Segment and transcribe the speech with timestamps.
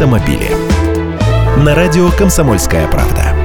[0.00, 0.48] автомобили.
[1.62, 3.36] На радио «Комсомольская правда».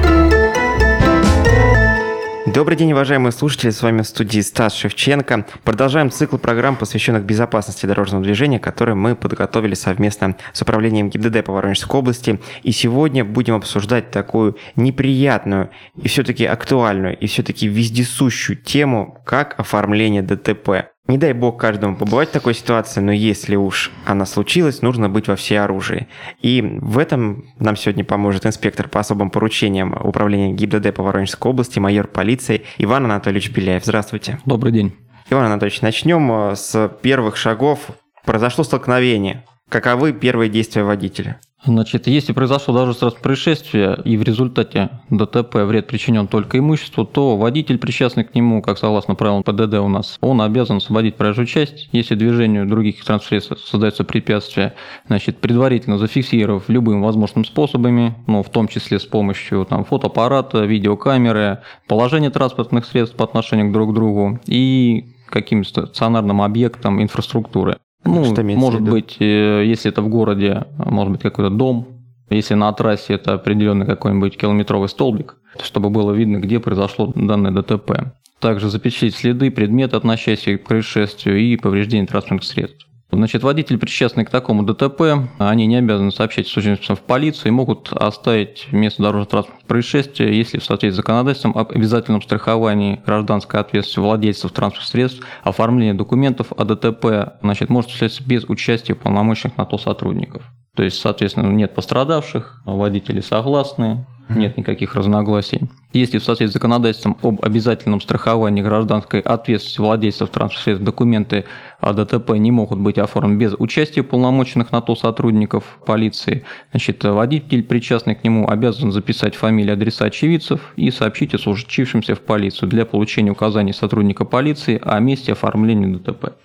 [2.46, 5.46] Добрый день, уважаемые слушатели, с вами в студии Стас Шевченко.
[5.66, 11.52] Продолжаем цикл программ, посвященных безопасности дорожного движения, который мы подготовили совместно с управлением ГИБДД по
[11.52, 12.40] Воронежской области.
[12.64, 20.22] И сегодня будем обсуждать такую неприятную и все-таки актуальную и все-таки вездесущую тему, как оформление
[20.22, 20.95] ДТП.
[21.08, 25.28] Не дай бог каждому побывать в такой ситуации, но если уж она случилась, нужно быть
[25.28, 26.08] во всеоружии.
[26.42, 31.78] И в этом нам сегодня поможет инспектор по особым поручениям управления ГИБДД по Воронежской области,
[31.78, 33.84] майор полиции Иван Анатольевич Беляев.
[33.84, 34.40] Здравствуйте.
[34.46, 34.96] Добрый день.
[35.30, 37.90] Иван Анатольевич, начнем э, с первых шагов.
[38.26, 39.44] Произошло столкновение.
[39.70, 41.40] Каковы первые действия водителя?
[41.64, 47.38] Значит, если произошло даже сразу происшествие, и в результате ДТП вред причинен только имуществу, то
[47.38, 51.90] водитель, причастный к нему, как согласно правилам ПДД у нас, он обязан освободить проезжую часть.
[51.92, 54.76] Если движению других транспортных создается препятствие,
[55.08, 61.62] значит, предварительно зафиксировав любым возможным способами, ну, в том числе с помощью там, фотоаппарата, видеокамеры,
[61.88, 67.78] положение транспортных средств по отношению к друг другу и каким-то стационарным объектам инфраструктуры.
[68.06, 71.88] Ну, что может быть, э, если это в городе, может быть, какой-то дом,
[72.30, 78.14] если на трассе это определенный какой-нибудь километровый столбик, чтобы было видно, где произошло данное ДТП.
[78.40, 82.88] Также запечатлеть следы, предметы, относящиеся к происшествию и повреждения транспортных средств.
[83.16, 85.02] Значит, водитель, причастный к такому ДТП,
[85.40, 90.66] они не обязаны сообщать случившемуся в полицию и могут оставить место дорожно-транспортного происшествия, если в
[90.66, 97.38] соответствии с законодательством об обязательном страховании гражданской ответственности владельцев транспортных средств, оформление документов о ДТП,
[97.42, 100.44] значит, может осуществляться без участия полномочных на то сотрудников.
[100.76, 105.62] То есть, соответственно, нет пострадавших, водители согласны, нет никаких разногласий.
[105.94, 111.46] Если в соответствии с законодательством об обязательном страховании гражданской ответственности владельцев транспортных документы
[111.80, 117.64] о ДТП не могут быть оформлены без участия полномоченных на то сотрудников полиции, значит, водитель,
[117.64, 122.86] причастный к нему, обязан записать фамилии, адреса очевидцев и сообщить о случившемся в полицию для
[122.86, 126.36] получения указаний сотрудника полиции о месте оформления ДТП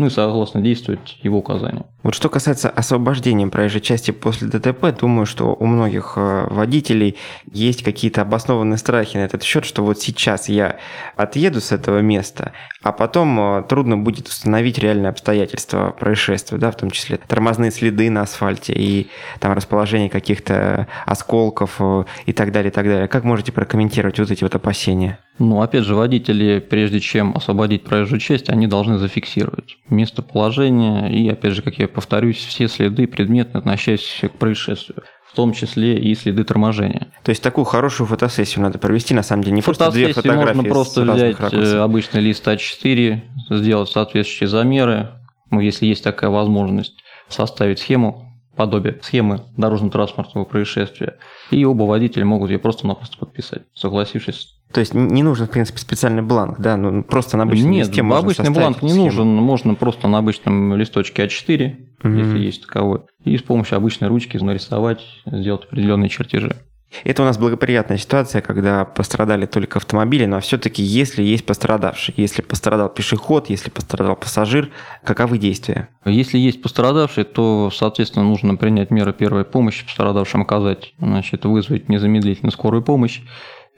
[0.00, 1.84] ну и согласно действовать его указаниям.
[2.02, 7.18] Вот что касается освобождения проезжей части после ДТП, думаю, что у многих э, водителей
[7.52, 10.76] есть какие-то обоснованные страхи на этот счет, что вот сейчас я
[11.16, 12.52] отъеду с этого места,
[12.82, 18.08] а потом э, трудно будет установить реальные обстоятельства происшествия, да, в том числе тормозные следы
[18.08, 23.06] на асфальте и там расположение каких-то осколков э, и так далее, и так далее.
[23.06, 25.18] Как можете прокомментировать вот эти вот опасения?
[25.40, 31.54] Ну, опять же, водители, прежде чем освободить проезжую часть, они должны зафиксировать местоположение и, опять
[31.54, 36.42] же, как я повторюсь, все следы, предметы, относящиеся к происшествию в том числе и следы
[36.42, 37.06] торможения.
[37.22, 40.64] То есть такую хорошую фотосессию надо провести, на самом деле, не просто две фотографии можно
[40.64, 41.80] просто взять э, ракурсов.
[41.80, 43.20] обычный лист А4,
[43.50, 45.10] сделать соответствующие замеры,
[45.50, 46.96] ну, если есть такая возможность,
[47.28, 51.16] составить схему, подобие схемы дорожно-транспортного происшествия,
[51.52, 56.22] и оба водителя могут ее просто-напросто подписать, согласившись то есть не нужен, в принципе, специальный
[56.22, 56.76] бланк, да?
[56.76, 59.04] Ну, просто на обычном Нет, листе можно обычный бланк не схему.
[59.04, 62.12] нужен, можно просто на обычном листочке А4, угу.
[62.12, 66.56] если есть таковой, и с помощью обычной ручки нарисовать, сделать определенные чертежи.
[67.04, 72.42] Это у нас благоприятная ситуация, когда пострадали только автомобили, но все-таки если есть пострадавший, если
[72.42, 74.70] пострадал пешеход, если пострадал пассажир,
[75.04, 75.88] каковы действия?
[76.04, 82.50] Если есть пострадавший, то, соответственно, нужно принять меры первой помощи пострадавшим оказать, значит, вызвать незамедлительно
[82.50, 83.20] скорую помощь,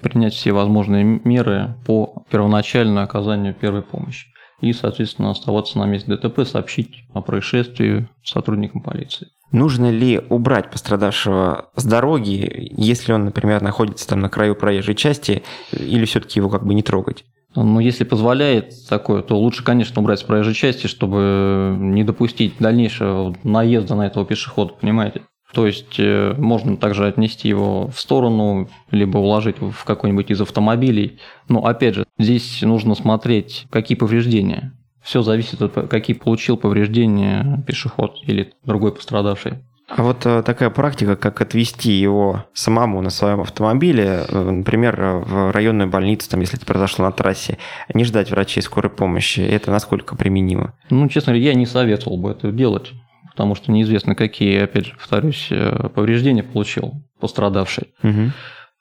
[0.03, 4.27] принять все возможные меры по первоначальному оказанию первой помощи
[4.61, 9.29] и, соответственно, оставаться на месте ДТП, сообщить о происшествии сотрудникам полиции.
[9.51, 15.43] Нужно ли убрать пострадавшего с дороги, если он, например, находится там на краю проезжей части,
[15.73, 17.25] или все-таки его как бы не трогать?
[17.55, 23.37] Ну, если позволяет такое, то лучше, конечно, убрать с проезжей части, чтобы не допустить дальнейшего
[23.43, 25.23] наезда на этого пешехода, понимаете?
[25.53, 31.19] То есть э, можно также отнести его в сторону, либо уложить в какой-нибудь из автомобилей.
[31.49, 34.73] Но опять же, здесь нужно смотреть, какие повреждения.
[35.03, 39.59] Все зависит от какие получил повреждения пешеход или другой пострадавший.
[39.95, 45.53] А вот э, такая практика, как отвезти его самому на своем автомобиле, э, например, в
[45.53, 47.59] районную больницу, там, если это произошло на трассе,
[47.93, 50.73] не ждать врачей скорой помощи, это насколько применимо?
[50.89, 52.93] Ну, честно говоря, я не советовал бы это делать
[53.33, 57.95] потому что неизвестно, какие, опять же, повторюсь, э, повреждения получил пострадавший.
[58.03, 58.31] Угу.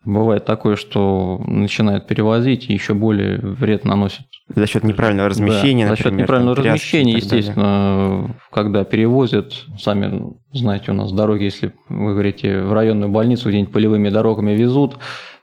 [0.03, 4.25] Бывает такое, что начинают перевозить и еще более вред наносит.
[4.53, 8.35] За счет неправильного размещения, да, например, За счет неправильного размещения, естественно, далее.
[8.51, 14.09] когда перевозят, сами знаете, у нас дороги, если вы говорите, в районную больницу где-нибудь полевыми
[14.09, 14.97] дорогами везут,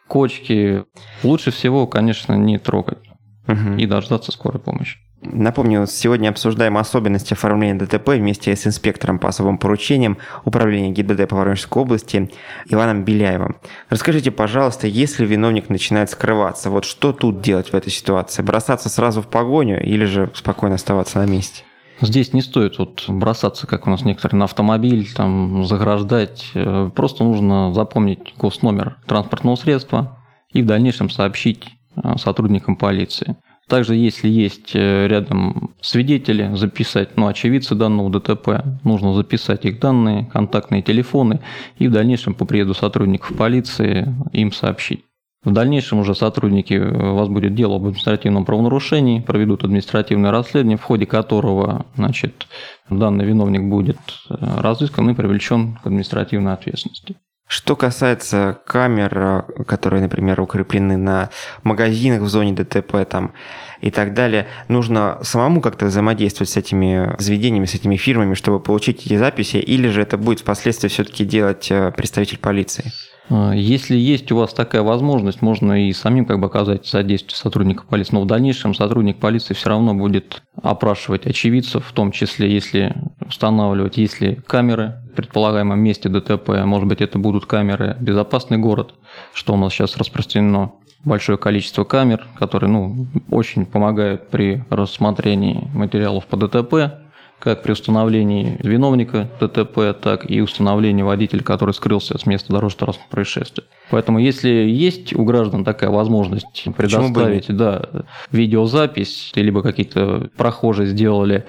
[0.09, 0.85] кочки,
[1.23, 3.09] лучше всего, конечно, не трогать
[3.47, 3.77] угу.
[3.79, 4.99] и дождаться скорой помощи.
[5.21, 11.37] Напомню, сегодня обсуждаем особенности оформления ДТП вместе с инспектором по особым поручениям Управления ГИБДД по
[11.37, 12.31] Воронежской области
[12.67, 13.57] Иваном Беляевым.
[13.89, 18.43] Расскажите, пожалуйста, если виновник начинает скрываться, вот что тут делать в этой ситуации?
[18.43, 21.65] Бросаться сразу в погоню или же спокойно оставаться на месте?
[22.01, 26.49] Здесь не стоит вот бросаться, как у нас некоторые, на автомобиль, там, заграждать.
[26.55, 30.17] Э, просто нужно запомнить госномер транспортного средства
[30.53, 31.67] и в дальнейшем сообщить
[31.97, 33.37] э, сотрудникам полиции.
[33.69, 40.25] Также, если есть э, рядом свидетели, записать, ну, очевидцы данного ДТП, нужно записать их данные,
[40.33, 41.41] контактные телефоны
[41.79, 45.05] и в дальнейшем по приезду сотрудников полиции им сообщить.
[45.45, 50.79] В дальнейшем уже сотрудники, э, у вас будет дело об административном правонарушении, проведут административное расследование,
[50.79, 52.47] в ходе которого значит,
[52.89, 53.99] данный виновник будет
[54.31, 57.17] э, разыскан и привлечен к административной ответственности.
[57.49, 61.31] Что касается камер, которые, например, укреплены на
[61.63, 63.33] магазинах в зоне ДТП там,
[63.81, 69.07] и так далее, нужно самому как-то взаимодействовать с этими заведениями, с этими фирмами, чтобы получить
[69.07, 72.93] эти записи, или же это будет впоследствии все-таки делать э, представитель полиции?
[73.31, 77.85] А, если есть у вас такая возможность, можно и самим как бы оказать содействие сотрудника
[77.85, 78.15] полиции.
[78.15, 82.95] Но в дальнейшем сотрудник полиции все равно будет опрашивать очевидцев, в том числе, если
[83.27, 88.95] устанавливать, если камеры предполагаемом месте ДТП, может быть, это будут камеры «Безопасный город»,
[89.35, 90.71] что у нас сейчас распространено
[91.05, 97.01] большое количество камер, которые ну, очень помогают при рассмотрении материалов по ДТП,
[97.41, 103.65] как при установлении виновника ДТП, так и установлении водителя, который скрылся с места дорожно-транспортного происшествия.
[103.91, 107.89] Поэтому, если есть у граждан такая возможность предоставить да,
[108.31, 111.45] видеозапись, либо какие-то прохожие сделали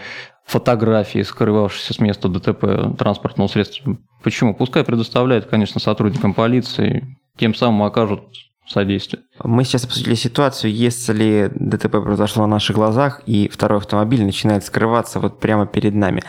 [0.50, 4.56] фотографии, скрывавшиеся с места ДТП транспортного средства, почему?
[4.56, 8.24] Пускай предоставляют, конечно, сотрудникам полиции, тем самым окажут
[8.68, 9.24] содействие.
[9.44, 15.20] Мы сейчас обсудили ситуацию, если ДТП произошло на наших глазах, и второй автомобиль начинает скрываться
[15.20, 16.24] вот прямо перед нами.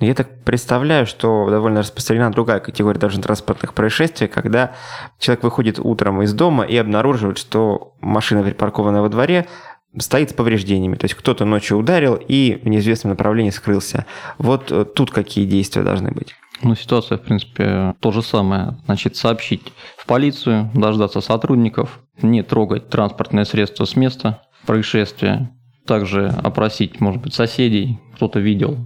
[0.00, 4.72] Но я так представляю, что довольно распространена другая категория дорожно-транспортных происшествий, когда
[5.18, 9.46] человек выходит утром из дома и обнаруживает, что машина, припаркованная во дворе,
[9.98, 10.96] стоит с повреждениями.
[10.96, 14.06] То есть кто-то ночью ударил и в неизвестном направлении скрылся.
[14.38, 16.34] Вот э, тут какие действия должны быть?
[16.62, 18.76] Ну, ситуация, в принципе, то же самое.
[18.86, 25.50] Значит, сообщить в полицию, дождаться сотрудников, не трогать транспортное средство с места происшествия,
[25.86, 28.78] также опросить, может быть, соседей, кто-то видел,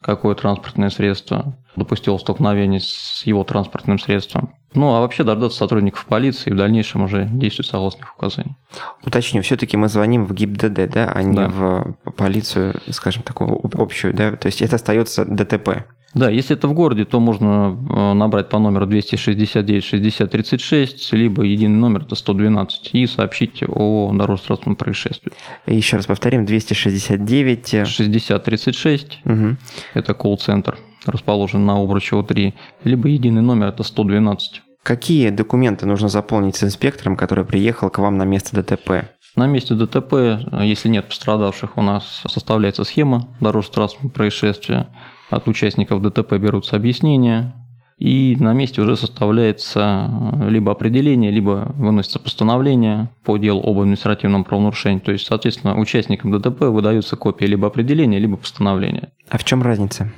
[0.00, 4.54] какое транспортное средство допустило столкновение с его транспортным средством.
[4.76, 8.56] Ну, а вообще дождаться сотрудников полиции и в дальнейшем уже действовать согласно их указаний.
[9.04, 11.48] Уточню, все-таки мы звоним в ГИБДД, да, а не да.
[11.48, 14.32] в полицию, скажем, такую общую, да?
[14.32, 15.86] То есть это остается ДТП.
[16.16, 21.42] Да, если это в городе, то можно э, набрать по номеру 269 60 36, либо
[21.42, 25.32] единый номер это 112 и сообщить о дорожно-транспортном происшествии.
[25.66, 29.56] Еще раз повторим, 269 60 36, угу.
[29.92, 34.62] это колл-центр, расположен на Обручево 3, либо единый номер это 112.
[34.86, 39.10] Какие документы нужно заполнить с инспектором, который приехал к вам на место ДТП?
[39.34, 44.86] На месте ДТП, если нет пострадавших, у нас составляется схема дорожно-транспортного происшествия,
[45.28, 47.52] от участников ДТП берутся объяснения,
[47.98, 50.08] и на месте уже составляется
[50.40, 55.00] э, либо определение, либо выносится постановление по делу об административном правонарушении.
[55.00, 59.10] То есть, соответственно, участникам ДТП выдаются копии либо определения, либо постановления.
[59.30, 60.12] А в чем разница?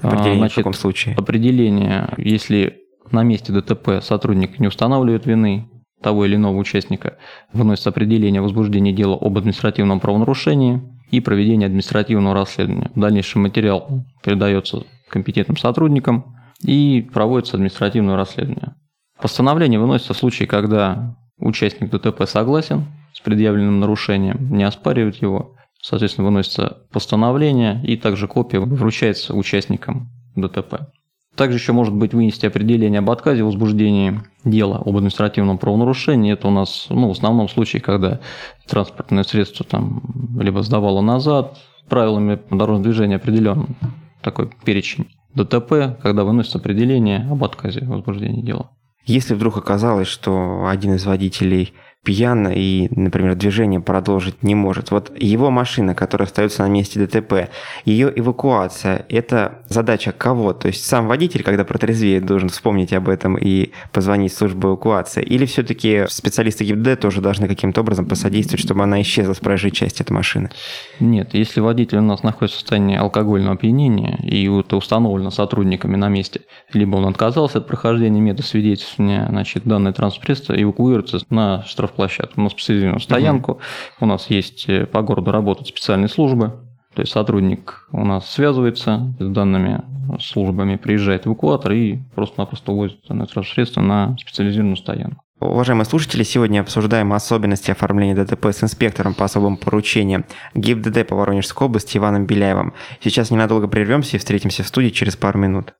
[0.00, 1.16] А, определение Значит, в каком случае?
[1.16, 2.81] Определение, если
[3.12, 5.68] на месте ДТП сотрудник не устанавливает вины
[6.02, 7.16] того или иного участника,
[7.52, 12.90] выносится определение о возбуждении дела об административном правонарушении, и проведение административного расследования.
[12.94, 18.74] В дальнейшем материал передается компетентным сотрудникам и проводится административное расследование.
[19.20, 26.28] Постановление выносится в случае, когда участник ДТП согласен с предъявленным нарушением, не оспаривает его, соответственно,
[26.28, 30.88] выносится постановление и также копия вручается участникам ДТП.
[31.36, 36.32] Также еще может быть вынести определение об отказе в возбуждении дела об административном правонарушении.
[36.32, 38.20] Это у нас ну, в основном случае, когда
[38.68, 40.02] транспортное средство там
[40.38, 41.58] либо сдавало назад,
[41.88, 43.76] правилами дорожного движения определен
[44.22, 48.70] такой перечень ДТП, когда выносится определение об отказе в возбуждении дела.
[49.04, 51.72] Если вдруг оказалось, что один из водителей
[52.04, 54.90] пьян и, например, движение продолжить не может.
[54.90, 57.48] Вот его машина, которая остается на месте ДТП,
[57.84, 60.52] ее эвакуация– это задача кого?
[60.52, 65.22] То есть сам водитель, когда протрезвеет, должен вспомнить об этом и позвонить в службу эвакуации?
[65.22, 70.02] Или все-таки специалисты ГИБДД тоже должны каким-то образом посодействовать, чтобы она исчезла с проезжей части
[70.02, 70.50] этой машины?
[70.98, 76.08] Нет, если водитель у нас находится в состоянии алкогольного опьянения, и это установлено сотрудниками на
[76.08, 76.40] месте,
[76.72, 82.48] либо он отказался от прохождения медосвидетельствования, значит, данное транспортное средство эвакуируется на штраф площадку, на
[82.48, 83.52] специализированную стоянку.
[83.52, 83.60] Угу.
[84.00, 86.52] У нас есть э, по городу работают специальные службы,
[86.94, 89.82] То есть сотрудник у нас связывается с данными
[90.20, 95.22] службами, приезжает эвакуатор и просто-напросто увозит данное средство на специализированную стоянку.
[95.40, 101.66] Уважаемые слушатели, сегодня обсуждаем особенности оформления ДТП с инспектором по особым поручениям ГИБДД по Воронежской
[101.66, 102.74] области Иваном Беляевым.
[103.02, 105.74] Сейчас ненадолго прервемся и встретимся в студии через пару минут.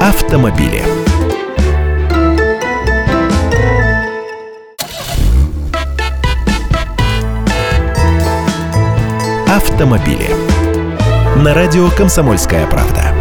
[0.00, 1.01] Автомобили.
[9.52, 10.28] Автомобили.
[11.44, 13.14] На радио «Комсомольская правда».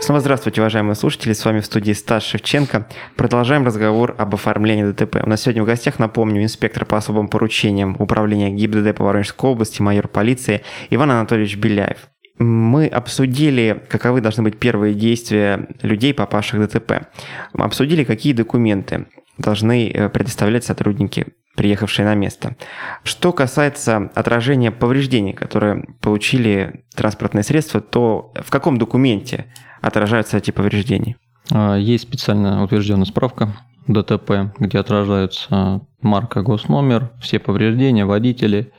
[0.00, 1.34] Снова здравствуйте, уважаемые слушатели.
[1.34, 2.88] С вами в студии Стас Шевченко.
[3.16, 5.16] Продолжаем разговор об оформлении ДТП.
[5.22, 9.82] У нас сегодня в гостях, напомню, инспектор по особым поручениям Управления ГИБДД по Воронежской области,
[9.82, 12.08] майор полиции Иван Анатольевич Беляев.
[12.38, 17.08] Мы обсудили, каковы должны быть первые действия людей, попавших в ДТП.
[17.52, 19.04] Мы обсудили, какие документы
[19.36, 22.56] должны э, предоставлять сотрудники приехавшие на место.
[23.02, 29.46] Что касается отражения повреждений, которые получили транспортные средства, то в каком документе
[29.80, 31.16] отражаются эти повреждения?
[31.50, 33.54] А, есть специально утвержденная справка
[33.86, 38.72] ДТП, где отражается марка, госномер, все повреждения, водители.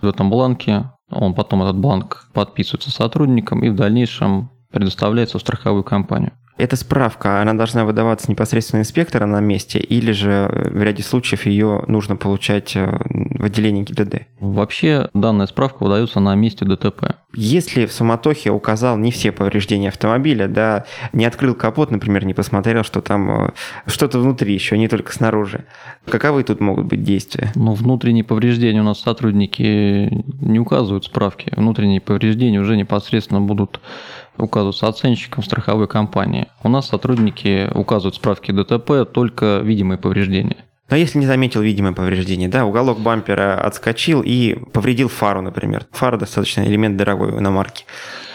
[0.00, 5.84] В этом бланке он потом этот бланк подписывается сотрудником и в дальнейшем предоставляется в страховую
[5.84, 6.32] компанию.
[6.60, 11.46] Эта справка, она должна выдаваться непосредственно инспектора на месте, или же э, в ряде случаев
[11.46, 14.26] ее нужно получать э, в отделении ГИБДД?
[14.40, 17.16] Вообще данная справка выдается на месте ДТП.
[17.34, 22.84] Если в суматохе указал не все повреждения автомобиля, да, не открыл капот, например, не посмотрел,
[22.84, 23.50] что там э,
[23.86, 25.64] что-то внутри еще, не только снаружи,
[26.04, 27.52] каковы тут могут быть действия?
[27.54, 30.10] Ну, внутренние повреждения у нас сотрудники
[30.42, 31.50] не указывают справки.
[31.56, 33.80] Внутренние повреждения уже непосредственно будут
[34.40, 36.48] указываются оценщиком страховой компании.
[36.62, 40.64] У нас сотрудники указывают справки ДТП только видимые повреждения.
[40.90, 45.86] Но если не заметил видимое повреждение, да, уголок бампера отскочил и повредил фару, например.
[45.92, 47.84] Фара достаточно элемент дорогой на марке.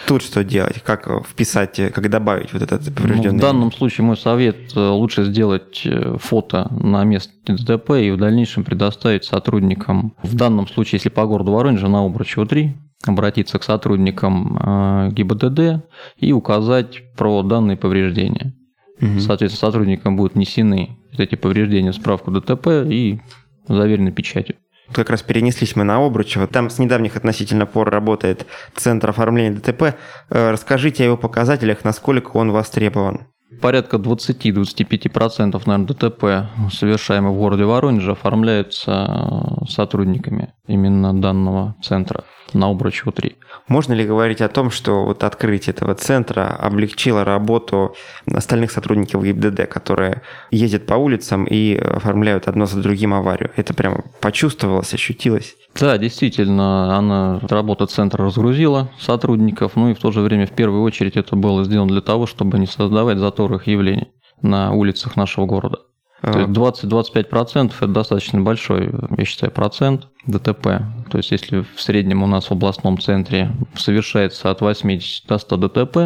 [0.08, 0.82] Тут что делать?
[0.84, 3.34] Как вписать, как добавить вот этот поврежденный?
[3.34, 8.12] Ну, в данном случае мой совет э, лучше сделать э, фото на месте ДТП и
[8.12, 10.14] в дальнейшем предоставить сотрудникам.
[10.22, 12.76] В данном случае, если по городу Воронежа на Обручево 3,
[13.08, 15.86] обратиться к сотрудникам э, ГИБДД
[16.18, 18.54] и указать про данные повреждения.
[19.02, 19.20] Угу.
[19.20, 23.22] Соответственно, сотрудникам будут внесены эти повреждения в справку ДТП и
[23.68, 24.56] заверены печатью.
[24.92, 26.48] Как раз перенеслись мы на Обручево.
[26.48, 28.46] Там с недавних относительно пор работает
[28.76, 29.96] Центр оформления ДТП.
[30.30, 33.28] Э, расскажите о его показателях, насколько он востребован.
[33.62, 43.12] Порядка 20-25% наверное, ДТП, совершаемых в городе Воронеже, оформляются сотрудниками именно данного центра на Обручево
[43.12, 43.36] 3.
[43.67, 47.95] Можно ли говорить о том, что вот открытие этого центра облегчило работу
[48.31, 53.51] остальных сотрудников ГИБДД, которые ездят по улицам и оформляют одно за другим аварию?
[53.55, 55.55] Это прямо почувствовалось, ощутилось?
[55.79, 60.84] Да, действительно, она работа центра разгрузила сотрудников, ну и в то же время в первую
[60.84, 64.10] очередь это было сделано для того, чтобы не создавать заторных явлений
[64.41, 65.79] на улицах нашего города.
[66.32, 70.82] То есть 20-25% это достаточно большой, я считаю, процент ДТП.
[71.10, 75.58] То есть если в среднем у нас в областном центре совершается от 80 до 100
[75.58, 75.98] ДТП,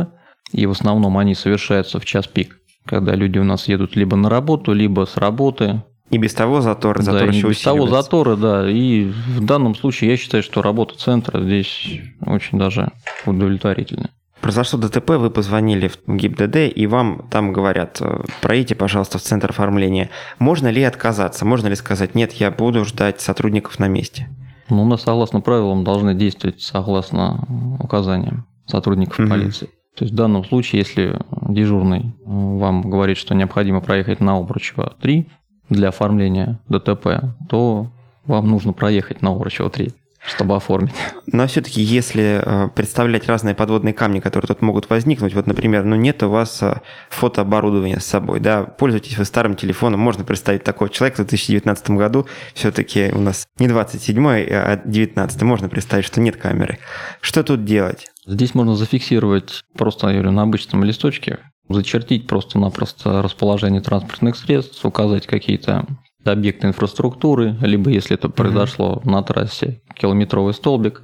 [0.51, 4.29] и в основном они совершаются в час пик, когда люди у нас едут либо на
[4.29, 5.83] работу, либо с работы.
[6.09, 8.69] И без того затор, затор да, еще без того заторы, да.
[8.69, 12.91] И в данном случае я считаю, что работа центра здесь очень даже
[13.25, 14.09] удовлетворительная.
[14.41, 19.50] Произошло ДТП, вы позвонили в ГИБДД, и вам там говорят, э, проедьте, пожалуйста, в центр
[19.50, 20.10] оформления.
[20.39, 21.46] Можно ли отказаться?
[21.46, 24.29] Можно ли сказать, нет, я буду ждать сотрудников на месте?
[24.69, 27.46] Ну, мы согласно правилам должны действовать согласно
[27.79, 29.29] указаниям сотрудников угу.
[29.29, 29.65] полиции.
[29.96, 31.19] То есть в данном случае, если
[31.50, 35.27] дежурный вам говорит, что необходимо проехать на Обручево 3
[35.69, 37.88] для оформления ДТП, то
[38.25, 39.91] вам нужно проехать на Обручево 3
[40.25, 40.93] чтобы оформить.
[41.27, 45.95] Но все-таки, если э, представлять разные подводные камни, которые тут могут возникнуть, вот, например, ну
[45.95, 50.89] нет у вас э, фотооборудования с собой, да, пользуетесь вы старым телефоном, можно представить такого
[50.89, 56.35] человека в 2019 году, все-таки у нас не 27 а 19 можно представить, что нет
[56.35, 56.79] камеры.
[57.21, 58.07] Что тут делать?
[58.25, 65.27] Здесь можно зафиксировать просто, я говорю, на обычном листочке, зачертить просто-напросто расположение транспортных средств, указать
[65.27, 65.85] какие-то
[66.23, 69.09] объекты инфраструктуры, либо если это произошло mm-hmm.
[69.09, 71.03] на трассе, километровый столбик,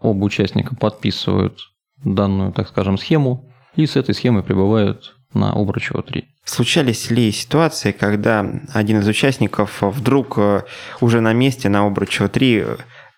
[0.00, 1.58] оба участника подписывают
[2.04, 6.24] данную, так скажем, схему, и с этой схемой прибывают на Обручево 3.
[6.44, 10.62] Случались ли ситуации, когда один из участников вдруг э,
[11.00, 12.64] уже на месте на Обручево 3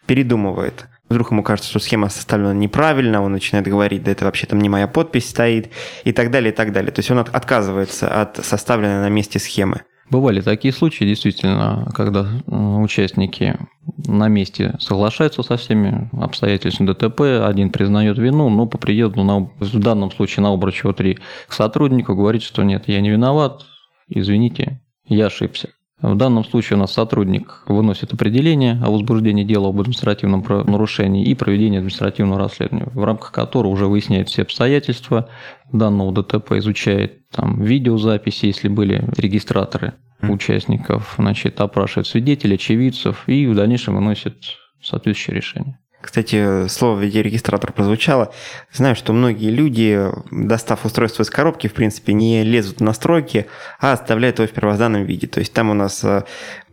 [0.07, 0.87] передумывает?
[1.09, 4.69] Вдруг ему кажется, что схема составлена неправильно, он начинает говорить, да это вообще там не
[4.69, 5.71] моя подпись стоит,
[6.05, 6.93] и так далее, и так далее.
[6.93, 9.83] То есть он отказывается от составленной на месте схемы.
[10.11, 13.59] Бывали такие случаи, действительно, когда участники
[14.07, 19.79] на месте соглашаются со всеми обстоятельствами ДТП, один признает вину, но по приезду, на, в
[19.79, 21.19] данном случае на Обручева 3,
[21.49, 23.65] к сотруднику говорит, что нет, я не виноват,
[24.09, 25.71] извините, я ошибся.
[26.05, 31.35] В данном случае у нас сотрудник выносит определение о возбуждении дела об административном нарушении и
[31.35, 35.31] проведении административного расследования, в рамках которого уже выясняет все обстоятельства
[35.73, 43.55] данного ДТП, изучает там видеозаписи, если были регистраторы участников, значит, опрашивает свидетелей, очевидцев и в
[43.55, 44.37] дальнейшем выносит
[44.83, 45.79] соответствующее решение.
[46.05, 48.31] Кстати, слово видеорегистратор прозвучало.
[48.71, 53.47] Знаю, что многие люди, достав устройство из коробки, в принципе, не лезут в настройки,
[53.81, 55.27] а оставляют его в первозданном виде.
[55.27, 56.25] То есть там у нас э,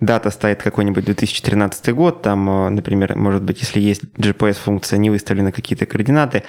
[0.01, 5.53] дата стоит какой-нибудь 2013 год, там, э, например, может быть, если есть GPS-функция, не выставлены
[5.53, 6.43] какие-то координаты.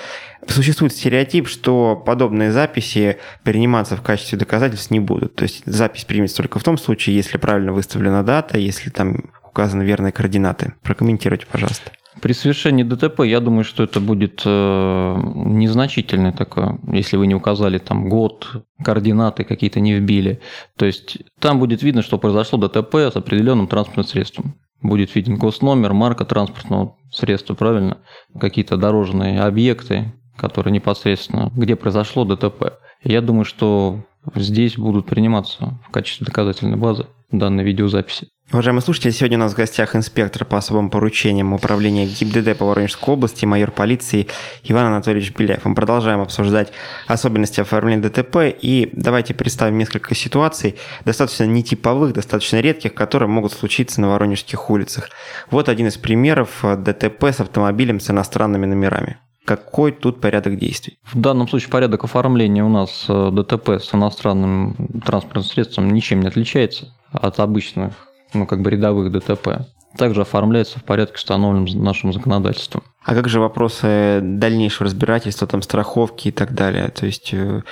[0.49, 5.37] Существует стереотип, что подобные записи приниматься в качестве доказательств не будут.
[5.37, 9.85] То есть запись примется только в том случае, если правильно выставлена дата, если там указаны
[9.85, 10.73] верные координаты.
[10.83, 11.93] Прокомментируйте, пожалуйста.
[12.21, 15.17] При совершении ДТП, я думаю, что это будет э,
[15.47, 20.41] незначительное такое, если вы не указали там год, координаты какие-то не вбили.
[20.77, 24.55] То есть там будет видно, что произошло ДТП с определенным транспортным средством.
[24.83, 27.99] Будет виден госномер, марка транспортного средства, правильно?
[28.39, 32.75] Какие-то дорожные объекты, которые непосредственно, где произошло ДТП.
[33.03, 34.05] Я думаю, что
[34.35, 38.29] здесь будут приниматься в качестве доказательной базы данной видеозаписи.
[38.53, 43.15] Уважаемые слушатели, сегодня у нас в гостях инспектор по особым поручениям управления ГИБДД по Воронежской
[43.15, 44.29] области, майор полиции
[44.63, 45.65] Иван Анатольевич Беляев.
[45.65, 46.71] Мы продолжаем обсуждать
[47.07, 54.03] особенности оформления ДТП и давайте представим несколько ситуаций, достаточно нетиповых, достаточно редких, которые могут случиться
[54.03, 55.09] на воронежских улицах.
[55.51, 59.17] Вот один из примеров ДТП с автомобилем с иностранными номерами.
[59.47, 60.99] Какой тут порядок действий?
[61.11, 66.29] В данном случае порядок оформления у нас э, ДТП с иностранным транспортным средством ничем не
[66.29, 72.83] отличается от обычных ну, как бы рядовых ДТП, также оформляется в порядке, установленном нашим законодательством.
[73.05, 76.89] А как же вопросы дальнейшего разбирательства, там, страховки и так далее?
[76.89, 77.63] То есть, э,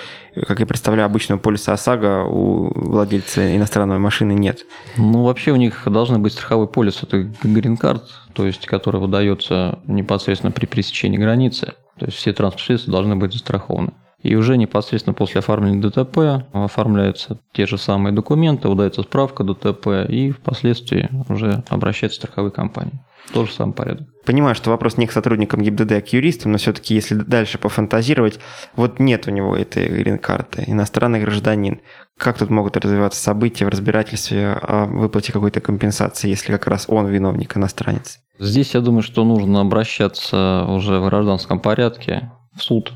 [0.46, 4.66] как я представляю, обычного полиса ОСАГО у владельца иностранной машины нет.
[4.96, 10.50] Ну, вообще у них должны быть страховой полис, это грин-карт, то есть, который выдается непосредственно
[10.50, 11.74] при пересечении границы.
[11.98, 13.92] То есть, все транспортные средства должны быть застрахованы.
[14.22, 20.30] И уже непосредственно после оформления ДТП оформляются те же самые документы, выдается справка ДТП, и
[20.30, 23.00] впоследствии уже обращается страховые компании.
[23.32, 24.08] Тот же самый порядок.
[24.24, 28.40] Понимаю, что вопрос не к сотрудникам ГИБДД, а к юристам, но все-таки, если дальше пофантазировать,
[28.76, 31.80] вот нет у него этой грин-карты, иностранный гражданин.
[32.18, 37.06] Как тут могут развиваться события в разбирательстве о выплате какой-то компенсации, если как раз он
[37.06, 38.18] виновник, иностранец?
[38.38, 42.92] Здесь я думаю, что нужно обращаться уже в гражданском порядке в суд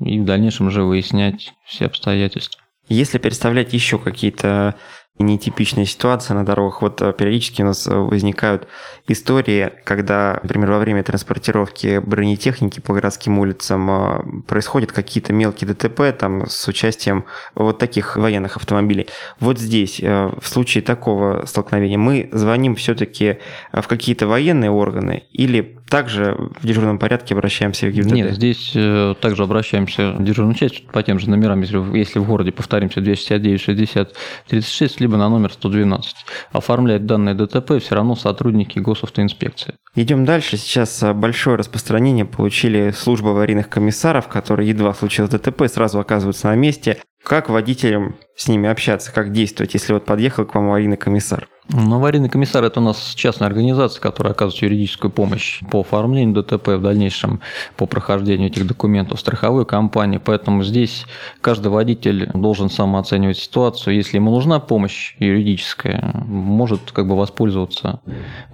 [0.00, 2.60] и в дальнейшем уже выяснять все обстоятельства.
[2.88, 4.76] Если представлять еще какие-то
[5.18, 6.82] нетипичные ситуации на дорогах.
[6.82, 8.68] Вот э, периодически у нас э, возникают
[9.08, 16.16] истории, когда, например, во время транспортировки бронетехники по городским улицам э, происходят какие-то мелкие ДТП
[16.18, 19.08] там с участием вот таких военных автомобилей.
[19.40, 23.38] Вот здесь, в случае такого столкновения, мы звоним все-таки
[23.72, 28.12] в какие-то военные органы или также в дежурном порядке обращаемся в ГИБДД?
[28.12, 28.72] Нет, здесь
[29.20, 33.60] также обращаемся в дежурную часть по тем же номерам, если, если в городе, повторимся, 269
[33.60, 34.14] 60
[34.48, 36.14] 36, либо на номер 112.
[36.52, 39.74] Оформлять данное ДТП все равно сотрудники госавтоинспекции.
[39.94, 40.56] Идем дальше.
[40.56, 46.54] Сейчас а, большое распространение получили служба аварийных комиссаров, которые едва случилось ДТП, сразу оказываются на
[46.54, 46.98] месте.
[47.22, 51.48] Как водителям с ними общаться, как действовать, если вот подъехал к вам аварийный комиссар?
[51.68, 56.68] Ну, аварийный комиссар– это у нас частная организация, которая оказывает юридическую помощь по оформлению ДТП,
[56.68, 57.40] в дальнейшем
[57.76, 60.20] по прохождению этих документов страховой компании.
[60.24, 61.06] Поэтому здесь
[61.40, 63.96] каждый водитель должен самооценивать ситуацию.
[63.96, 68.00] Если ему нужна помощь юридическая, может как бы воспользоваться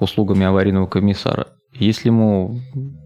[0.00, 1.48] услугами аварийного комиссара.
[1.74, 2.60] Если ему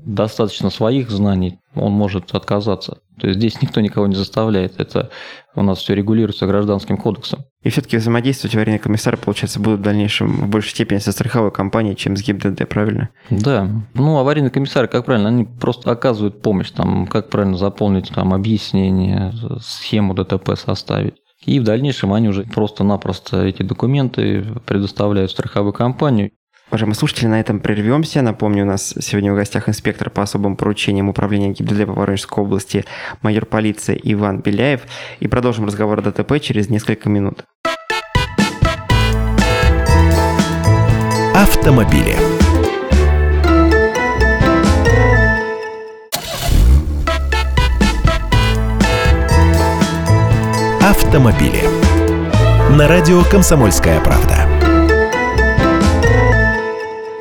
[0.05, 2.99] достаточно своих знаний, он может отказаться.
[3.21, 4.79] То есть здесь никто никого не заставляет.
[4.79, 5.11] Это
[5.55, 7.45] у нас все регулируется гражданским кодексом.
[7.63, 11.97] И все-таки взаимодействовать аварийные комиссары, получается, будут в дальнейшем в большей степени со страховой компанией,
[11.97, 13.09] чем с ГИБДД, правильно?
[13.31, 13.69] Да.
[13.95, 19.33] Ну, аварийные комиссары, как правильно, они просто оказывают помощь, там, как правильно заполнить там, объяснение,
[19.61, 21.15] схему ДТП составить.
[21.45, 26.33] И в дальнейшем они уже просто-напросто эти документы предоставляют страховую компанию.
[26.69, 28.23] Уважаемые слушатели, на этом прервемся.
[28.23, 32.85] Напомню, у нас сегодня в гостях инспектор по особым поручениям управления ГИБДД по Воронежской области
[33.23, 34.81] майор полиции Иван Беляев.
[35.21, 37.45] И продолжим разговор о ДТП через несколько минут.
[41.37, 42.17] Автомобили.
[50.83, 51.63] Автомобили.
[52.77, 54.46] на радио «Комсомольская правда».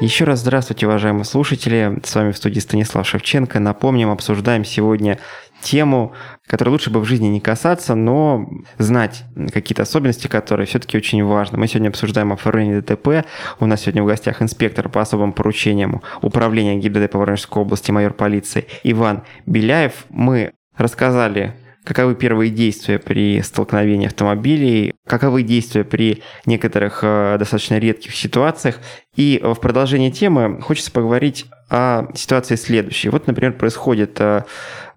[0.05, 1.99] Еще раз здравствуйте, уважаемые слушатели.
[2.03, 3.59] С вами в студии Станислав Шевченко.
[3.59, 5.17] Напомним, обсуждаем сегодня
[5.63, 6.13] тему,
[6.45, 11.57] которой лучше бы в жизни не касаться, но знать какие-то особенности, которые все-таки очень важны.
[11.57, 13.25] Мы сегодня обсуждаем оформление ДТП.
[13.59, 18.13] У нас сегодня в гостях инспектор по особым поручениям управления ГИБДД по Воронежской области, майор
[18.13, 20.05] полиции Иван Беляев.
[20.09, 28.13] Мы рассказали каковы первые действия при столкновении автомобилей, каковы действия при некоторых э, достаточно редких
[28.15, 28.79] ситуациях.
[29.15, 33.09] И в продолжении темы хочется поговорить о ситуации следующей.
[33.09, 34.43] Вот, например, происходит э,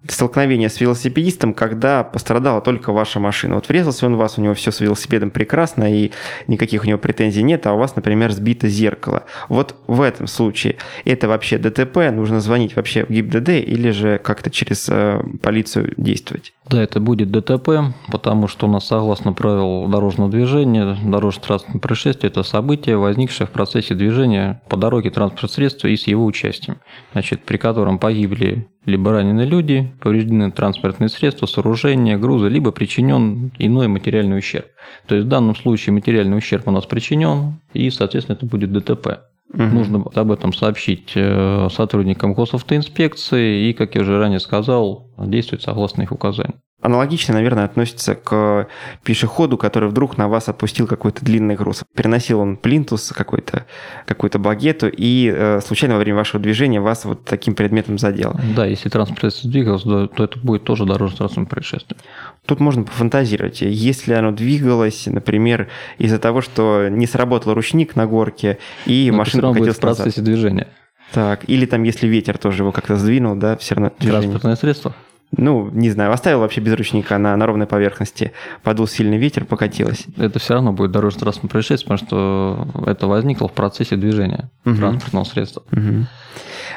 [0.07, 3.55] столкновение с велосипедистом, когда пострадала только ваша машина.
[3.55, 6.11] Вот врезался он в вас, у него все с велосипедом прекрасно, и
[6.47, 9.23] никаких у него претензий нет, а у вас, например, сбито зеркало.
[9.49, 14.49] Вот в этом случае это вообще ДТП, нужно звонить вообще в ГИБДД или же как-то
[14.49, 16.53] через э, полицию действовать?
[16.69, 22.43] Да, это будет ДТП, потому что у нас согласно правил дорожного движения, дорожно-транспортное происшествие– это
[22.43, 26.77] событие, возникшее в процессе движения по дороге транспортного средства и с его участием,
[27.13, 33.87] значит, при котором погибли либо ранены люди, повреждены транспортные средства, сооружения, грузы, либо причинен иной
[33.87, 34.67] материальный ущерб.
[35.07, 39.21] То есть в данном случае материальный ущерб у нас причинен, и, соответственно, это будет ДТП.
[39.53, 39.63] Угу.
[39.63, 46.03] Нужно об этом сообщить э, сотрудникам госавтоинспекции и, как я уже ранее сказал, действовать согласно
[46.03, 46.61] их указаниям.
[46.81, 48.67] Аналогично, наверное, относится к
[49.03, 51.83] пешеходу, который вдруг на вас отпустил какой-то длинный груз.
[51.93, 53.65] Переносил он плинтус, какой-то
[54.05, 58.33] какую багету, и э, случайно во время вашего движения вас вот таким предметом задел.
[58.55, 61.99] Да, если транспорт двигался, то это будет тоже дорожно-транспортное происшествие.
[62.45, 63.59] Тут можно пофантазировать.
[63.61, 69.49] Если оно двигалось, например, из-за того, что не сработал ручник на горке, и Но машина
[69.49, 70.23] покатилась в процессе назад.
[70.23, 70.67] движения.
[71.11, 74.21] Так, или там, если ветер тоже его как-то сдвинул, да, все равно движение.
[74.21, 74.95] Транспортное средство?
[75.31, 78.31] Ну, не знаю, оставил вообще без ручника на, на ровной поверхности,
[78.63, 80.05] подул сильный ветер, покатилось.
[80.17, 84.75] Это все равно будет дорожно-транспортное происшествие, потому что это возникло в процессе движения угу.
[84.75, 85.63] транспортного средства.
[85.71, 86.07] Угу.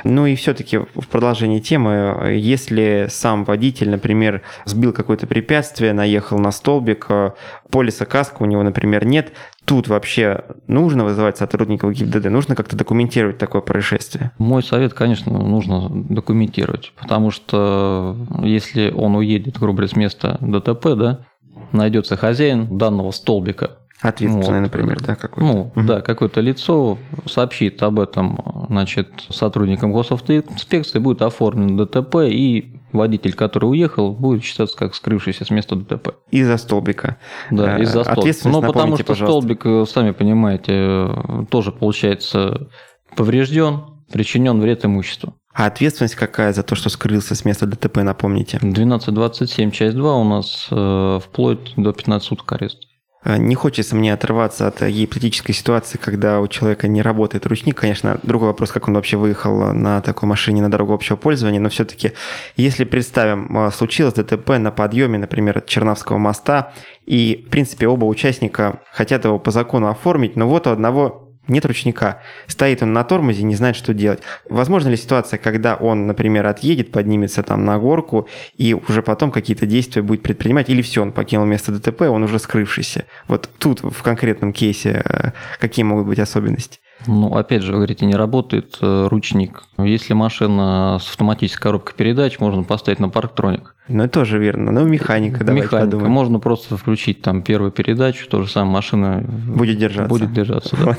[0.05, 6.51] Ну и все-таки в продолжении темы, если сам водитель, например, сбил какое-то препятствие, наехал на
[6.51, 7.31] столбик, э,
[7.71, 9.33] полиса каска у него, например, нет,
[9.65, 12.27] тут вообще нужно вызывать сотрудников ГИБДД?
[12.27, 14.33] Нужно как-то документировать такое происшествие?
[14.39, 20.95] Мой совет, конечно, нужно документировать, потому что если он уедет, грубо говоря, с места ДТП,
[20.97, 21.27] да,
[21.73, 24.67] найдется хозяин данного столбика, Ответственное, вот.
[24.67, 25.41] например, да, какое-то.
[25.41, 25.87] Ну, угу.
[25.87, 33.67] да, какое-то лицо сообщит об этом, значит, сотрудникам госавтоинспекции, будет оформлен ДТП, и водитель, который
[33.67, 36.17] уехал, будет считаться как скрывшийся с места ДТП.
[36.31, 37.17] Из-за столбика.
[37.51, 38.49] Да, э, из-за столбика.
[38.49, 39.41] Ну, потому что пожалуйста.
[39.41, 42.69] столбик, э, сами понимаете, э, тоже получается
[43.17, 45.35] поврежден, причинен вред имуществу.
[45.55, 48.59] А ответственность какая за то, что скрылся с места ДТП, напомните?
[48.59, 52.87] 12.27, часть 2 у нас э, вплоть до 15 суток ареста.
[53.25, 57.77] Э, не хочется мне отрываться от гипотетической ситуации, когда у человека не работает ручник.
[57.77, 61.69] Конечно, другой вопрос, как он вообще выехал на такой машине на дорогу общего пользования, но
[61.69, 62.13] все-таки,
[62.57, 66.73] если представим, э, случилось ДТП на подъеме, например, от Чернавского моста,
[67.07, 71.65] и, в принципе, оба участника хотят его по закону оформить, но вот у одного нет
[71.67, 72.23] ручника.
[72.47, 74.21] Стоит он на тормозе, не знает, что делать.
[74.49, 79.67] Возможно ли ситуация, когда он, например, отъедет, поднимется там на горку, и уже потом какие-то
[79.67, 83.07] действия будет предпринимать, или все, он покинул место ДТП, он уже скрывшийся.
[83.27, 86.79] Вот тут, в конкретном кейсе, э, какие могут быть особенности?
[87.07, 89.65] Ну, опять же, вы говорите, не работает э, ручник.
[89.79, 93.75] Если машина с автоматической коробкой передач, можно поставить на парктроник.
[93.89, 94.71] Ну, это тоже верно.
[94.71, 95.87] Ну, механика, давайте Механика.
[95.87, 96.13] подумаем.
[96.13, 100.09] Можно просто включить там первую передачу, то же самое машина будет держаться.
[100.09, 100.97] Будет держаться, да.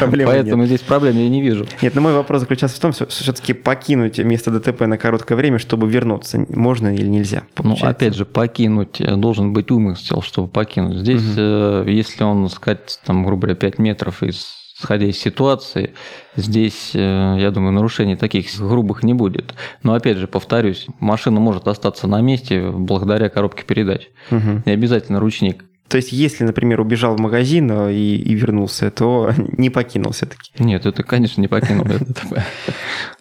[0.24, 1.66] Поэтому здесь проблем я не вижу.
[1.82, 5.58] Нет, но мой вопрос заключался в том, что все-таки покинуть место ДТП на короткое время,
[5.58, 7.42] чтобы вернуться, можно или нельзя?
[7.62, 10.98] Ну, опять же, покинуть э, должен быть умысел, чтобы покинуть.
[10.98, 15.94] Здесь, э, если он, сказать, там, грубо говоря, 5 метров из исходя из ситуации,
[16.36, 19.54] здесь, э, я думаю, нарушений таких грубых не будет.
[19.82, 24.08] Но опять же, повторюсь, машина может остаться на месте благодаря коробке передач.
[24.30, 24.62] Угу.
[24.66, 25.64] Не обязательно ручник.
[25.88, 30.50] То есть, если, например, убежал в магазин э, и, и вернулся, то не покинул все-таки.
[30.58, 31.86] Нет, это, конечно, не покинул.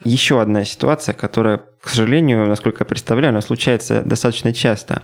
[0.03, 5.03] Еще одна ситуация, которая, к сожалению, насколько я представляю, она случается достаточно часто.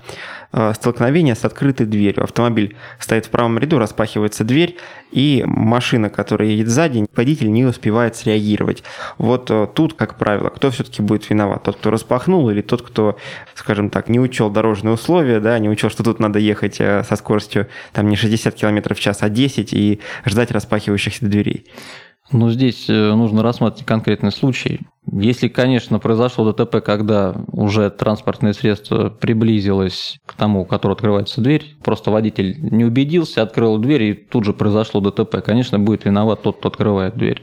[0.53, 2.23] Э, столкновение с открытой дверью.
[2.23, 4.77] Автомобиль стоит в правом ряду, распахивается дверь,
[5.11, 8.83] и машина, которая едет сзади, водитель не успевает среагировать.
[9.17, 11.63] Вот э, тут, как правило, кто все-таки будет виноват?
[11.63, 13.17] Тот, кто распахнул, или тот, кто,
[13.55, 17.17] скажем так, не учел дорожные условия, да, не учел, что тут надо ехать э, со
[17.17, 21.65] скоростью там не 60 км в час, а 10 и ждать распахивающихся дверей.
[22.31, 24.81] Но здесь нужно рассматривать конкретный случай.
[25.11, 31.75] Если, конечно, произошло ДТП, когда уже транспортное средство приблизилось к тому, у которого открывается дверь,
[31.83, 36.57] просто водитель не убедился, открыл дверь и тут же произошло ДТП, конечно, будет виноват тот,
[36.57, 37.41] кто открывает дверь.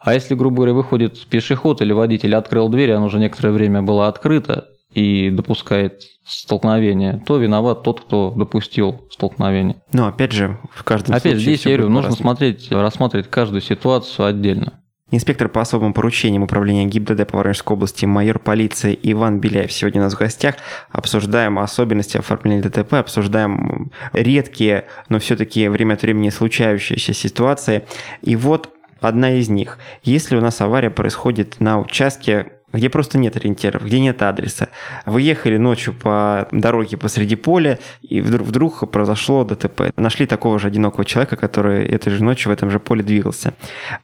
[0.00, 4.06] А если, грубо говоря, выходит пешеход или водитель открыл дверь, она уже некоторое время была
[4.06, 9.76] открыта, и допускает столкновение, то виноват тот, кто допустил столкновение.
[9.92, 11.40] Но опять же, в каждом опять случае...
[11.40, 14.80] здесь, я говорю, нужно смотреть, рассматривать каждую ситуацию отдельно.
[15.10, 20.04] Инспектор по особым поручениям управления ГИБДД по Воронежской области, майор полиции Иван Беляев сегодня у
[20.04, 20.56] нас в гостях.
[20.90, 27.86] Обсуждаем особенности оформления ДТП, обсуждаем редкие, но все-таки время от времени случающиеся ситуации.
[28.20, 28.68] И вот
[29.00, 29.78] одна из них.
[30.02, 34.68] Если у нас авария происходит на участке, где просто нет ориентиров, где нет адреса.
[35.06, 39.92] Вы ехали ночью по дороге посреди поля, и вдруг, вдруг произошло ДТП.
[39.96, 43.54] Нашли такого же одинокого человека, который этой же ночью в этом же поле двигался.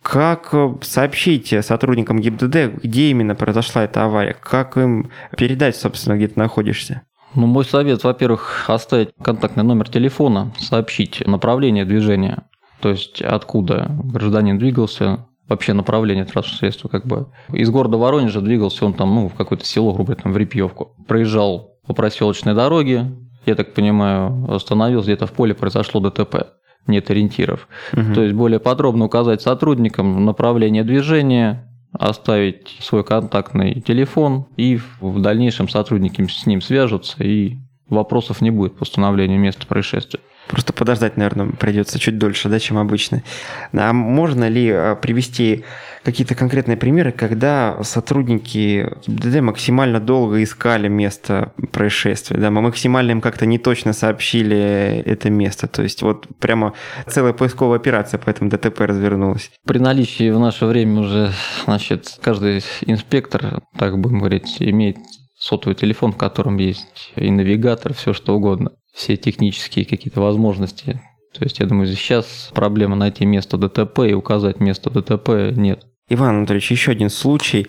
[0.02, 4.36] Как сообщить сотрудникам ГИБДД, где именно произошла эта авария?
[4.40, 7.02] Как им передать, собственно, где ты находишься?
[7.34, 12.44] Ну, мой совет, во-первых, оставить контактный номер телефона, сообщить направление движения,
[12.80, 17.26] то есть откуда гражданин двигался, вообще направление транспортного средства, как бы.
[17.52, 20.94] Из города Воронежа двигался он там, ну, в какое-то село, грубо говоря, там, в Репьевку.
[21.06, 23.12] Проезжал по проселочной дороге,
[23.46, 26.54] я так понимаю, остановился где-то в поле, произошло ДТП.
[26.86, 27.68] Нет ориентиров.
[27.92, 28.14] Угу.
[28.14, 35.68] То есть более подробно указать сотрудникам направление движения, оставить свой контактный телефон, и в дальнейшем
[35.68, 40.20] сотрудники с ним свяжутся, и вопросов не будет по установлению места происшествия.
[40.48, 43.22] Просто подождать, наверное, придется чуть дольше, да, чем обычно.
[43.72, 45.64] А можно ли а, привести
[46.02, 53.20] какие-то конкретные примеры, когда сотрудники ГИБДД максимально долго искали место происшествия, да, мы максимально им
[53.22, 56.74] как-то не точно сообщили это место, то есть вот прямо
[57.08, 59.50] целая поисковая операция по этому ДТП развернулась.
[59.66, 61.32] При наличии в наше время уже,
[61.64, 64.98] значит, каждый инспектор, так будем говорить, имеет
[65.38, 71.00] сотовый телефон, в котором есть и навигатор, все что угодно все технические какие-то возможности.
[71.36, 75.84] То есть, я думаю, сейчас проблема найти место ДТП и указать место ДТП нет.
[76.08, 77.66] Иван Анатольевич, еще один случай.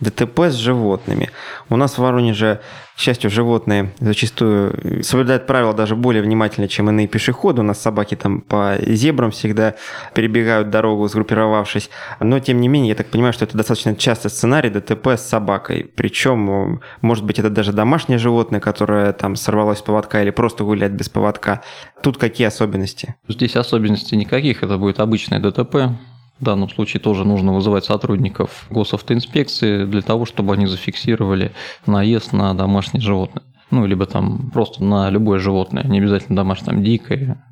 [0.00, 1.30] ДТП с животными.
[1.70, 2.60] У нас в Воронеже,
[2.96, 7.60] к счастью, животные зачастую соблюдают правила даже более внимательно, чем иные пешеходы.
[7.60, 9.74] У нас собаки там по зебрам всегда
[10.12, 11.90] перебегают дорогу, сгруппировавшись.
[12.18, 15.90] Но, тем не менее, я так понимаю, что это достаточно частый сценарий ДТП с собакой.
[15.94, 20.94] Причем, может быть, это даже домашнее животное, которое там сорвалось с поводка или просто гуляет
[20.94, 21.62] без поводка.
[22.02, 23.14] Тут какие особенности?
[23.28, 24.62] Здесь особенностей никаких.
[24.64, 25.96] Это будет обычное ДТП
[26.40, 31.52] в данном случае тоже нужно вызывать сотрудников госавтоинспекции для того, чтобы они зафиксировали
[31.86, 33.44] наезд на домашнее животное.
[33.70, 37.44] Ну, либо там просто на любое животное, не обязательно домашнее, там дикое,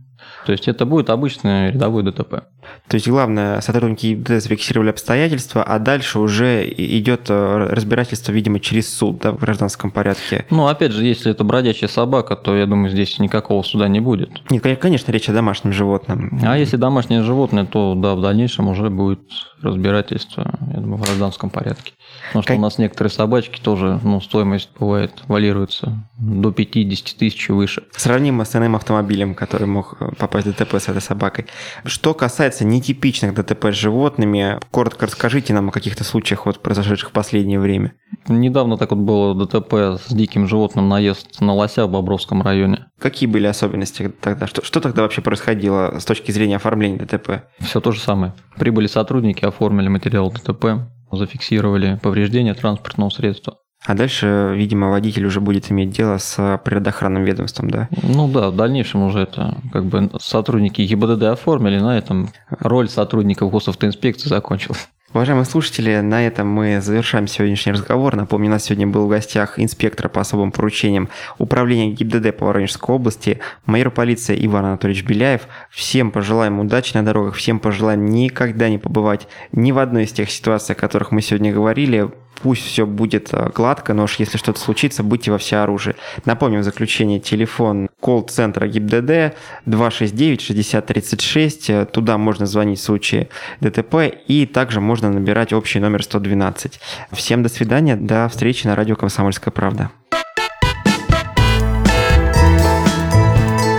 [0.47, 2.45] то есть это будет обычный рядовой ДТП.
[2.89, 8.95] То есть главное, сотрудники ИБД зафиксировали обстоятельства, а дальше уже идет э, разбирательство, видимо, через
[8.95, 10.47] суд да, в гражданском порядке.
[10.51, 14.31] Ну, опять же, если это бродячая собака, то я думаю, здесь никакого суда не будет.
[14.51, 16.39] Нет, конечно, речь о домашнем животном.
[16.43, 19.23] А если домашнее животное, то да, в дальнейшем уже будет
[19.63, 21.93] разбирательство, я думаю, в гражданском порядке.
[22.29, 22.59] Потому что как...
[22.59, 27.85] у нас некоторые собачки тоже, ну, стоимость бывает, валируется до 50 тысяч и выше.
[27.93, 31.47] Сравнимо с иным автомобилем, который мог попасть в ДТП с этой собакой.
[31.85, 37.13] Что касается нетипичных ДТП с животными, коротко расскажите нам о каких-то случаях, вот, произошедших в
[37.13, 37.95] последнее время.
[38.29, 42.87] Недавно так вот было ДТП с диким животным наезд на лося в Бобровском районе.
[42.99, 44.47] Какие были особенности тогда?
[44.47, 47.45] Что, что тогда вообще происходило с точки зрения оформления ДТП?
[47.61, 48.35] Все то же самое.
[48.57, 53.57] Прибыли сотрудники, оформили материал ДТП, зафиксировали повреждения транспортного средства.
[53.85, 57.89] А дальше, видимо, водитель уже будет иметь дело с природоохранным ведомством, да?
[58.03, 63.51] Ну да, в дальнейшем уже это как бы сотрудники ГИБДД оформили, на этом роль сотрудников
[63.51, 64.89] госавтоинспекции закончилась.
[65.15, 68.17] Уважаемые слушатели, на этом мы завершаем сегодняшний разговор.
[68.17, 72.95] Напомню, у нас сегодня был в гостях инспектор по особым поручениям управления ГИБДД по Воронежской
[72.95, 75.43] области, майор полиции Иван Анатольевич Беляев.
[75.71, 80.31] Всем пожелаем удачи на дорогах, всем пожелаем никогда не побывать ни в одной из тех
[80.31, 82.09] ситуаций, о которых мы сегодня говорили
[82.43, 85.95] пусть все будет э, гладко, но уж если что-то случится, будьте во всеоружии.
[86.25, 93.29] Напомню в заключение телефон колл-центра ГИБДД 269-6036, туда можно звонить в случае
[93.61, 96.81] ДТП, и также можно набирать общий номер 112.
[97.13, 99.91] Всем до свидания, до встречи на радио «Комсомольская правда».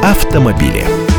[0.04, 1.12] Автомобили.